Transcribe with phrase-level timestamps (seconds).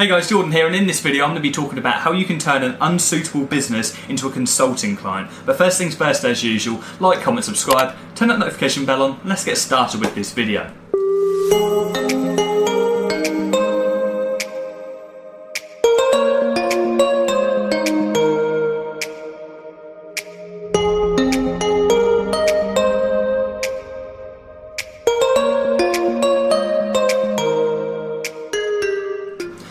[0.00, 2.12] Hey guys, Jordan here, and in this video I'm going to be talking about how
[2.12, 5.30] you can turn an unsuitable business into a consulting client.
[5.44, 9.28] But first things first, as usual, like, comment, subscribe, turn that notification bell on, and
[9.28, 10.72] let's get started with this video.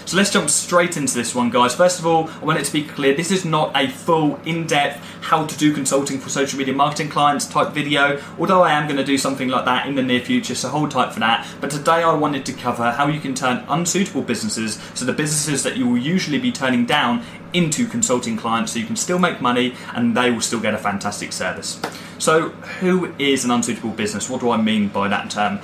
[0.10, 1.76] So let's jump straight into this one, guys.
[1.76, 4.66] First of all, I want it to be clear this is not a full, in
[4.66, 8.88] depth, how to do consulting for social media marketing clients type video, although I am
[8.88, 11.48] going to do something like that in the near future, so hold tight for that.
[11.62, 15.62] But today I wanted to cover how you can turn unsuitable businesses, so the businesses
[15.62, 19.42] that you will usually be turning down, into consulting clients so you can still make
[19.42, 21.80] money and they will still get a fantastic service.
[22.18, 22.50] So,
[22.80, 24.28] who is an unsuitable business?
[24.28, 25.60] What do I mean by that term?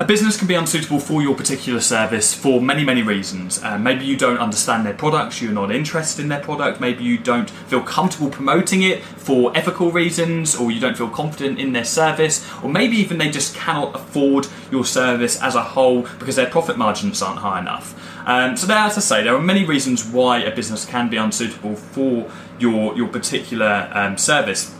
[0.00, 3.62] A business can be unsuitable for your particular service for many, many reasons.
[3.62, 7.16] Uh, maybe you don't understand their products, you're not interested in their product, maybe you
[7.16, 11.84] don't feel comfortable promoting it for ethical reasons, or you don't feel confident in their
[11.84, 16.50] service, or maybe even they just cannot afford your service as a whole because their
[16.50, 17.94] profit margins aren't high enough.
[18.26, 21.18] Um, so, there, as I say, there are many reasons why a business can be
[21.18, 24.73] unsuitable for your, your particular um, service.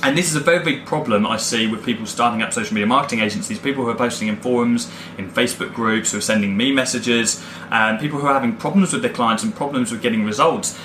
[0.00, 2.86] And this is a very big problem I see with people starting up social media
[2.86, 6.70] marketing agencies, people who are posting in forums, in Facebook groups, who are sending me
[6.70, 10.78] messages, and people who are having problems with their clients and problems with getting results.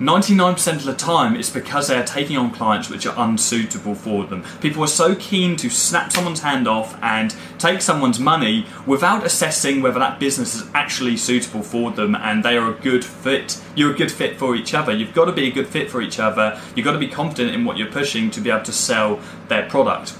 [0.00, 4.24] 99% of the time it's because they are taking on clients which are unsuitable for
[4.24, 4.44] them.
[4.60, 9.82] People are so keen to snap someone's hand off and take someone's money without assessing
[9.82, 13.60] whether that business is actually suitable for them and they are a good fit.
[13.74, 14.92] You're a good fit for each other.
[14.92, 16.60] You've got to be a good fit for each other.
[16.76, 19.68] You've got to be confident in what you're pushing to be able to sell their
[19.68, 20.14] product.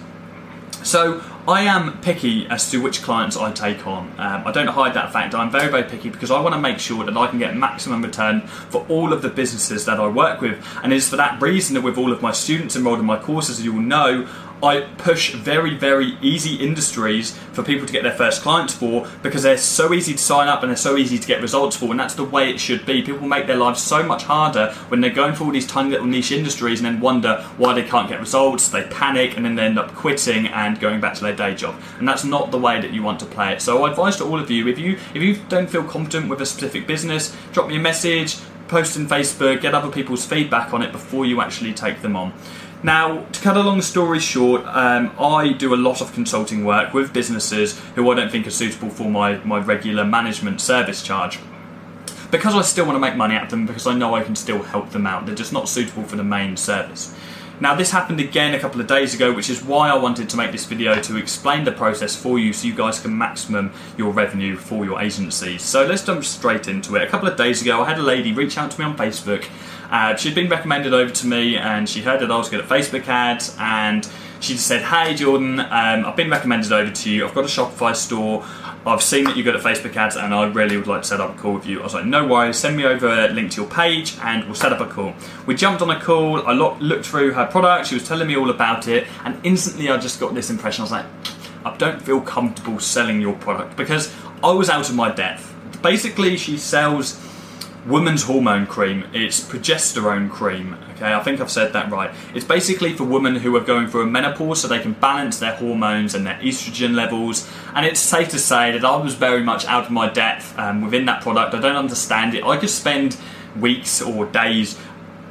[0.83, 4.09] So I am picky as to which clients I take on.
[4.19, 5.35] Um, I don't hide that fact.
[5.35, 8.03] I'm very, very picky because I want to make sure that I can get maximum
[8.03, 10.63] return for all of the businesses that I work with.
[10.83, 13.65] And it's for that reason that with all of my students enrolled in my courses,
[13.65, 14.29] you will know,
[14.63, 19.45] I push very, very easy industries for people to get their first clients for because
[19.45, 22.01] they're so easy to sign up and they're so easy to get results for, and
[22.01, 23.03] that's the way it should be.
[23.03, 26.07] People make their lives so much harder when they're going for all these tiny little
[26.07, 28.69] niche industries and then wonder why they can't get results.
[28.69, 31.81] They panic and then they end up quitting and going back to their day job.
[31.99, 33.63] And that's not the way that you want to play it.
[33.63, 36.41] So I advise to all of you if you if you don't feel confident with
[36.41, 38.37] a specific business, drop me a message,
[38.69, 42.33] post in Facebook, get other people's feedback on it before you actually take them on.
[42.83, 46.95] Now, to cut a long story short, um, I do a lot of consulting work
[46.95, 51.41] with businesses who I don't think are suitable for my, my regular management service charge.
[52.31, 54.63] Because I still want to make money of them, because I know I can still
[54.63, 57.15] help them out, they're just not suitable for the main service.
[57.61, 60.37] Now, this happened again a couple of days ago, which is why I wanted to
[60.37, 64.13] make this video to explain the process for you so you guys can maximum your
[64.13, 65.63] revenue for your agencies.
[65.63, 67.03] So let's jump straight into it.
[67.03, 69.49] A couple of days ago, I had a lady reach out to me on Facebook
[69.91, 72.69] uh, she'd been recommended over to me, and she heard that I was good at
[72.69, 74.09] Facebook ads, and
[74.41, 77.27] she just said, "Hey Jordan, um, I've been recommended over to you.
[77.27, 78.45] I've got a Shopify store.
[78.87, 81.21] I've seen that you're good at Facebook ads, and I really would like to set
[81.21, 82.59] up a call with you." I was like, "No worries.
[82.59, 85.15] Send me over a link to your page, and we'll set up a call."
[85.47, 86.47] We jumped on a call.
[86.47, 87.89] I looked through her product.
[87.89, 90.83] She was telling me all about it, and instantly I just got this impression.
[90.83, 91.07] I was like,
[91.65, 96.37] "I don't feel comfortable selling your product because I was out of my depth." Basically,
[96.37, 97.19] she sells
[97.89, 99.05] women's hormone cream.
[99.13, 100.77] It's progesterone cream.
[100.95, 102.11] Okay, I think I've said that right.
[102.35, 105.55] It's basically for women who are going through a menopause so they can balance their
[105.55, 107.49] hormones and their estrogen levels.
[107.75, 110.83] And it's safe to say that I was very much out of my depth um,
[110.83, 111.55] within that product.
[111.55, 112.45] I don't understand it.
[112.45, 113.17] I could spend
[113.59, 114.79] weeks or days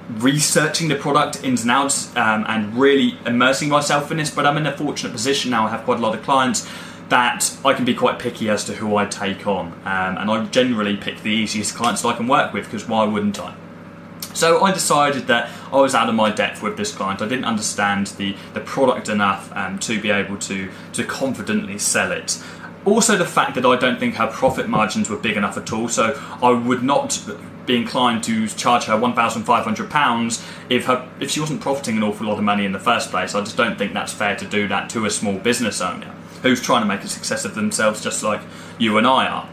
[0.09, 4.31] researching the product ins and outs um, and really immersing myself in this.
[4.31, 5.67] But I'm in a fortunate position now.
[5.67, 6.67] I have quite a lot of clients
[7.09, 10.45] that I can be quite picky as to who I take on, um, and I
[10.45, 13.55] generally pick the easiest clients that I can work with because why wouldn't I?
[14.33, 17.21] So I decided that I was out of my depth with this client.
[17.21, 22.11] I didn't understand the, the product enough um, to be able to, to confidently sell
[22.11, 22.43] it.
[22.85, 25.89] Also, the fact that I don't think her profit margins were big enough at all,
[25.89, 27.19] so I would not
[27.67, 32.37] be inclined to charge her £1,500 if her if she wasn't profiting an awful lot
[32.37, 33.35] of money in the first place.
[33.35, 36.61] I just don't think that's fair to do that to a small business owner who's
[36.61, 38.41] trying to make a success of themselves just like
[38.79, 39.49] you and I are.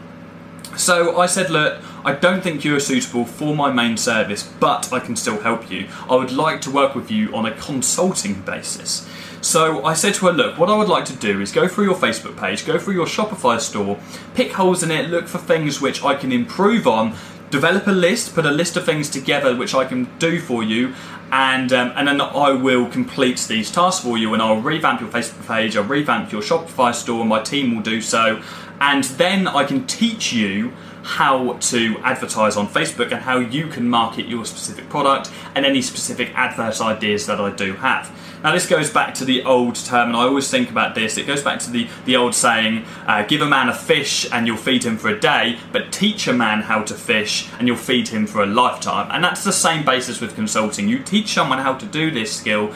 [0.77, 4.99] So I said, look, I don't think you're suitable for my main service, but I
[4.99, 5.87] can still help you.
[6.09, 9.07] I would like to work with you on a consulting basis.
[9.41, 11.85] So I said to her, look, what I would like to do is go through
[11.85, 13.99] your Facebook page, go through your Shopify store,
[14.33, 17.15] pick holes in it, look for things which I can improve on,
[17.55, 20.93] develop a list, put a list of things together which I can do for you,
[21.31, 25.09] and um, and then I will complete these tasks for you, and I'll revamp your
[25.09, 28.41] Facebook page, I'll revamp your Shopify store, and my team will do so,
[28.81, 30.73] and then I can teach you
[31.05, 35.79] how to advertise on Facebook and how you can market your specific product and any
[35.79, 38.11] specific adverse ideas that I do have.
[38.43, 41.17] Now, this goes back to the old term, and I always think about this.
[41.17, 44.47] It goes back to the, the old saying uh, give a man a fish and
[44.47, 47.77] you'll feed him for a day, but teach a man how to fish and you'll
[47.77, 49.09] feed him for a lifetime.
[49.11, 50.89] And that's the same basis with consulting.
[50.89, 52.73] You teach someone how to do this skill.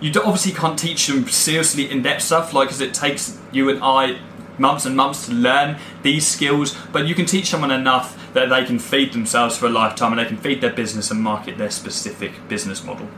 [0.00, 3.80] You obviously can't teach them seriously in depth stuff, like as it takes you and
[3.82, 4.18] I
[4.58, 8.64] months and months to learn these skills, but you can teach someone enough that they
[8.64, 11.70] can feed themselves for a lifetime and they can feed their business and market their
[11.70, 13.08] specific business model.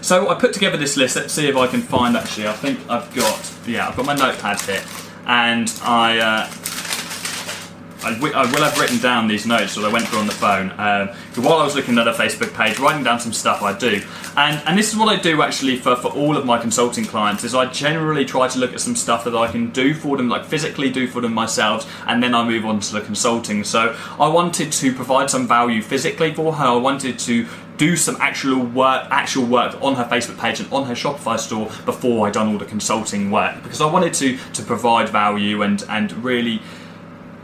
[0.00, 1.16] So I put together this list.
[1.16, 2.16] Let's see if I can find.
[2.16, 3.52] Actually, I think I've got.
[3.66, 4.84] Yeah, I've got my notepad here,
[5.26, 6.18] and I.
[6.18, 6.50] Uh,
[8.06, 10.32] I, w- I will have written down these notes that I went through on the
[10.32, 10.70] phone.
[10.78, 11.08] Um,
[11.42, 14.00] while I was looking at a Facebook page, writing down some stuff I do,
[14.36, 17.42] and and this is what I do actually for, for all of my consulting clients.
[17.42, 20.28] Is I generally try to look at some stuff that I can do for them,
[20.28, 23.64] like physically do for them myself, and then I move on to the consulting.
[23.64, 26.64] So I wanted to provide some value physically for her.
[26.64, 27.44] I wanted to
[27.76, 31.66] do some actual work, actual work on her Facebook page and on her Shopify store
[31.84, 35.84] before I done all the consulting work because I wanted to to provide value and
[35.88, 36.62] and really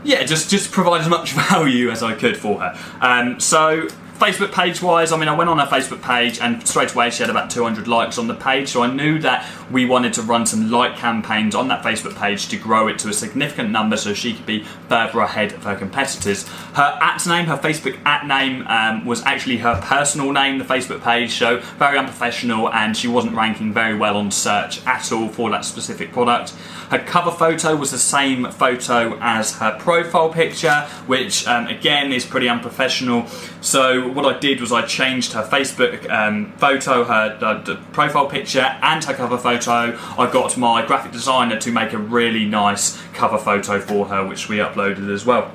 [0.03, 2.77] yeah, just just provide as much value as I could for her.
[3.01, 3.87] Um, so
[4.19, 7.23] Facebook page wise, I mean, I went on her Facebook page and straight away she
[7.23, 8.69] had about 200 likes on the page.
[8.69, 12.47] So I knew that we wanted to run some like campaigns on that Facebook page
[12.49, 15.75] to grow it to a significant number so she could be further ahead of her
[15.75, 16.47] competitors.
[16.73, 21.01] Her at name, her Facebook at name, um, was actually her personal name, the Facebook
[21.01, 21.31] page.
[21.33, 25.65] So very unprofessional and she wasn't ranking very well on search at all for that
[25.65, 26.51] specific product.
[26.89, 32.25] Her cover photo was the same photo as her profile picture, which um, again is
[32.25, 33.27] pretty unprofessional.
[33.61, 38.77] So what I did was I changed her Facebook um, photo, her uh, profile picture,
[38.81, 39.97] and her cover photo.
[40.17, 44.49] I got my graphic designer to make a really nice cover photo for her, which
[44.49, 45.51] we uploaded as well.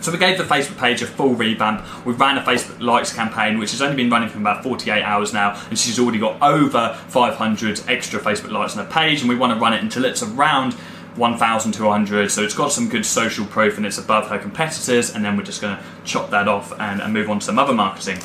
[0.00, 1.84] So we gave the Facebook page a full revamp.
[2.04, 5.32] We ran a Facebook likes campaign, which has only been running for about 48 hours
[5.32, 9.20] now, and she's already got over 500 extra Facebook likes on her page.
[9.20, 10.74] And we want to run it until it's around
[11.16, 12.30] 1,200.
[12.30, 15.14] So it's got some good social proof and it's above her competitors.
[15.14, 17.58] And then we're just going to chop that off and, and move on to some
[17.58, 18.18] other marketing.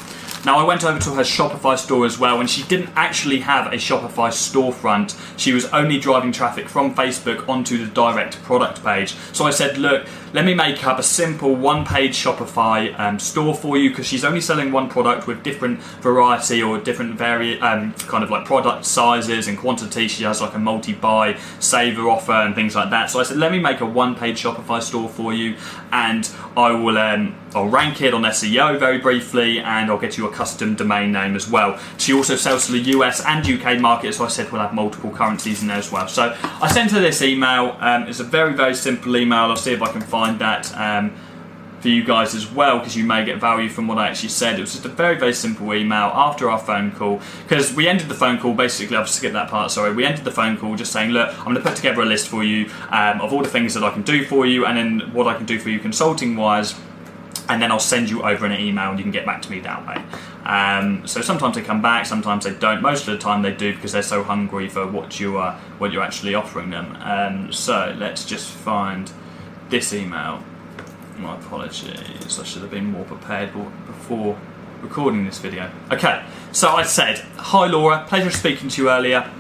[0.45, 3.73] Now, I went over to her Shopify store as well, and she didn't actually have
[3.73, 5.19] a Shopify storefront.
[5.37, 9.15] She was only driving traffic from Facebook onto the direct product page.
[9.33, 13.55] So I said, Look, let me make up a simple one page Shopify um, store
[13.55, 17.93] for you because she's only selling one product with different variety or different vari- um,
[17.93, 20.07] kind of like product sizes and quantity.
[20.07, 23.09] She has like a multi buy saver offer and things like that.
[23.09, 25.55] So I said, let me make a one page Shopify store for you
[25.91, 30.27] and I will um, I'll rank it on SEO very briefly and I'll get you
[30.27, 31.79] a custom domain name as well.
[31.97, 35.09] She also sells to the US and UK market, so I said we'll have multiple
[35.11, 36.07] currencies in there as well.
[36.07, 37.77] So I sent her this email.
[37.79, 39.39] Um, it's a very, very simple email.
[39.39, 41.15] I'll see if I can find find that um,
[41.79, 44.57] for you guys as well because you may get value from what I actually said.
[44.57, 48.09] It was just a very, very simple email after our phone call because we ended
[48.09, 49.93] the phone call basically, I've skipped that part, sorry.
[49.93, 52.29] We ended the phone call just saying, look, I'm going to put together a list
[52.29, 55.13] for you um, of all the things that I can do for you and then
[55.13, 56.73] what I can do for you consulting wise
[57.47, 59.59] and then I'll send you over an email and you can get back to me
[59.59, 60.03] that way.
[60.45, 62.81] Um, so sometimes they come back, sometimes they don't.
[62.81, 65.91] Most of the time they do because they're so hungry for what you are, what
[65.91, 66.97] you're actually offering them.
[67.01, 69.11] Um, so let's just find
[69.69, 70.43] this email.
[71.17, 73.51] My apologies, I should have been more prepared
[73.85, 74.37] before
[74.81, 75.71] recording this video.
[75.91, 79.31] Okay, so I said, Hi Laura, pleasure speaking to you earlier.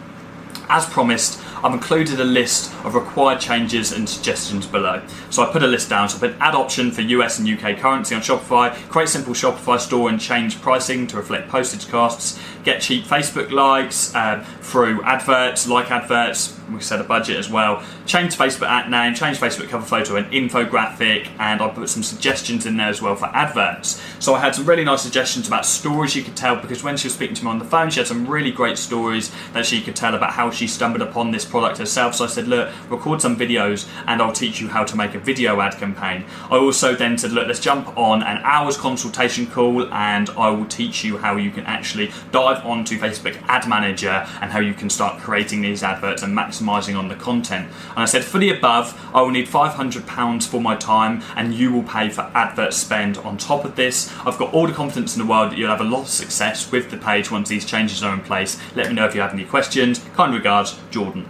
[0.69, 5.01] As promised, I've included a list of required changes and suggestions below.
[5.29, 6.07] So I put a list down.
[6.07, 9.77] So I put add option for US and UK currency on Shopify, create simple Shopify
[9.77, 15.67] store and change pricing to reflect postage costs, get cheap Facebook likes uh, through adverts,
[15.67, 19.85] like adverts, we set a budget as well, change Facebook ad name, change Facebook cover
[19.85, 24.01] photo and infographic, and I put some suggestions in there as well for adverts.
[24.19, 27.07] So I had some really nice suggestions about stories you could tell because when she
[27.07, 29.81] was speaking to me on the phone, she had some really great stories that she
[29.81, 32.15] could tell about how she stumbled upon this product herself.
[32.15, 35.19] So I said, look, record some videos and I'll teach you how to make a
[35.19, 36.25] video ad campaign.
[36.49, 40.65] I also then said, look, let's jump on an hour's consultation call and I will
[40.65, 44.89] teach you how you can actually dive onto Facebook Ad Manager and how you can
[44.89, 47.67] start creating these adverts and maximizing on the content.
[47.89, 51.71] And I said, for the above, I will need £500 for my time and you
[51.71, 54.13] will pay for advert spend on top of this.
[54.25, 56.71] I've got all the confidence in the world that you'll have a lot of success
[56.71, 58.59] with the page once these changes are in place.
[58.75, 59.99] Let me know if you have any questions.
[60.15, 61.27] Kind regards, Jordan.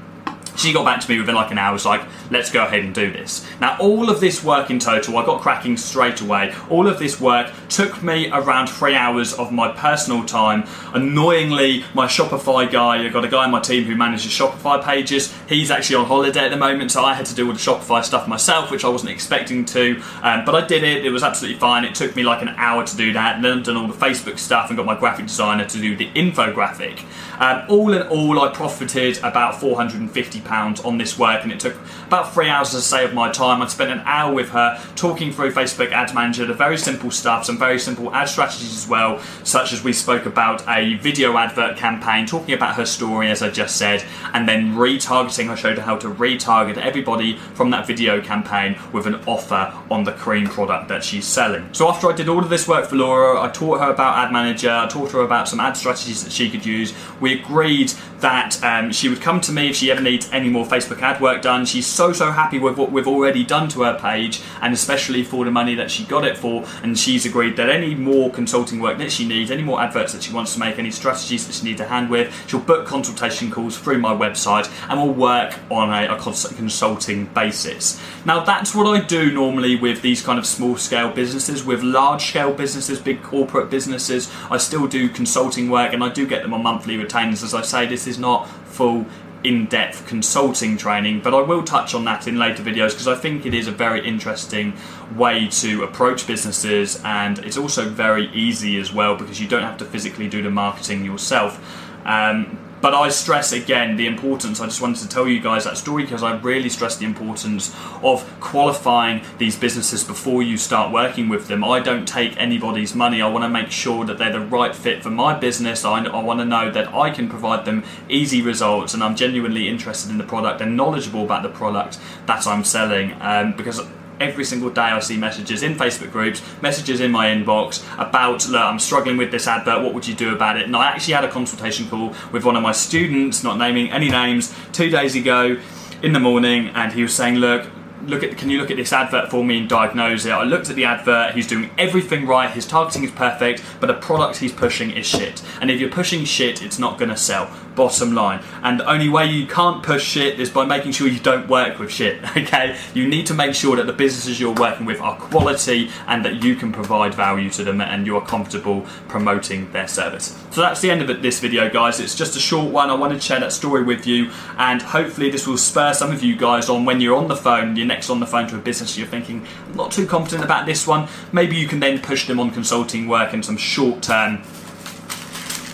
[0.58, 2.94] She got back to me within like an hour, was like, let's go ahead and
[2.94, 3.48] do this.
[3.62, 6.54] Now, all of this work in total, I got cracking straight away.
[6.70, 10.66] All of this work took me around three hours of my personal time.
[10.94, 15.34] Annoyingly, my Shopify guy, I've got a guy on my team who manages Shopify pages.
[15.48, 18.04] He's actually on holiday at the moment, so I had to do all the Shopify
[18.04, 20.02] stuff myself, which I wasn't expecting to.
[20.22, 21.84] Um, but I did it, it was absolutely fine.
[21.84, 23.94] It took me like an hour to do that, and then I've done all the
[23.94, 27.04] Facebook stuff and got my graphic designer to do the infographic.
[27.40, 32.34] Um, all in all, I profited about £450 on this work, and it took about
[32.34, 33.62] three hours to of my time.
[33.62, 37.46] I spent an hour with her talking through Facebook Ads Manager, the very simple stuff,
[37.46, 41.78] some very simple ad strategies as well, such as we spoke about a video advert
[41.78, 45.50] campaign, talking about her story, as I just said, and then retargeting.
[45.50, 50.04] I showed her how to retarget everybody from that video campaign with an offer on
[50.04, 51.68] the cream product that she's selling.
[51.74, 54.32] So after I did all of this work for Laura, I taught her about Ad
[54.32, 56.94] Manager, I taught her about some ad strategies that she could use.
[57.20, 60.66] We agreed that um, she would come to me if she ever needs any more
[60.66, 61.66] Facebook ad work done.
[61.66, 65.46] She's so so happy with what we've already done to her page, and especially for
[65.46, 66.66] the money that she got it for.
[66.82, 70.24] And she's agreed that any more consulting work that she needs, any more adverts that
[70.24, 73.52] she wants to make, any strategies that she needs a hand with, she'll book consultation
[73.52, 78.02] calls through my website, and we'll work on a, a consulting basis.
[78.26, 81.64] Now that's what I do normally with these kind of small scale businesses.
[81.64, 86.26] With large scale businesses, big corporate businesses, I still do consulting work, and I do
[86.26, 87.44] get them on monthly retainers.
[87.44, 89.06] As I say, this is not full
[89.44, 93.46] in-depth consulting training but I will touch on that in later videos because I think
[93.46, 94.74] it is a very interesting
[95.16, 99.78] way to approach businesses and it's also very easy as well because you don't have
[99.78, 101.60] to physically do the marketing yourself.
[102.06, 104.60] Um, but I stress again the importance.
[104.60, 107.76] I just wanted to tell you guys that story because I really stress the importance
[108.04, 111.64] of qualifying these businesses before you start working with them.
[111.64, 113.22] I don't take anybody's money.
[113.22, 115.84] I want to make sure that they're the right fit for my business.
[115.84, 119.68] I, I want to know that I can provide them easy results and I'm genuinely
[119.68, 123.82] interested in the product and knowledgeable about the product that I'm selling um, because
[124.20, 128.62] every single day I see messages in Facebook groups, messages in my inbox about, look,
[128.62, 130.66] I'm struggling with this advert, what would you do about it?
[130.66, 134.10] And I actually had a consultation call with one of my students, not naming any
[134.10, 135.58] names, two days ago
[136.02, 137.68] in the morning, and he was saying, look,
[138.06, 140.32] look at can you look at this advert for me and diagnose it?
[140.32, 143.96] I looked at the advert, he's doing everything right, his targeting is perfect, but the
[143.96, 145.44] product he's pushing is shit.
[145.62, 147.52] And if you're pushing shit, it's not gonna sell.
[147.78, 148.44] Bottom line.
[148.64, 151.80] And the only way you can't push shit is by making sure you don't work
[151.80, 152.22] with shit.
[152.38, 152.78] Okay?
[152.94, 156.44] You need to make sure that the businesses you're working with are quality and that
[156.44, 160.38] you can provide value to them and you are comfortable promoting their service.
[160.52, 162.00] So that's the end of this video, guys.
[162.00, 162.90] It's just a short one.
[162.90, 166.24] I wanted to share that story with you, and hopefully this will spur some of
[166.24, 168.60] you guys on when you're on the phone, you're next on the phone to a
[168.60, 171.08] business, you're thinking, I'm not too confident about this one.
[171.32, 174.42] Maybe you can then push them on consulting work and some short-term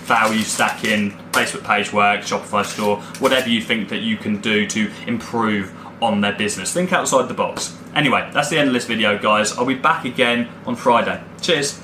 [0.03, 4.91] value stacking, Facebook page work, Shopify store, whatever you think that you can do to
[5.07, 6.73] improve on their business.
[6.73, 7.77] Think outside the box.
[7.95, 9.57] Anyway, that's the end of this video, guys.
[9.57, 11.21] I'll be back again on Friday.
[11.41, 11.79] Cheers.